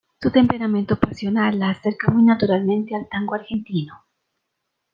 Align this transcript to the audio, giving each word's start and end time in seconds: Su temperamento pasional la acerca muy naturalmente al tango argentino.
Su 0.19 0.31
temperamento 0.31 0.99
pasional 0.99 1.59
la 1.59 1.69
acerca 1.69 2.11
muy 2.11 2.23
naturalmente 2.23 2.95
al 2.95 3.07
tango 3.07 3.35
argentino. 3.35 4.03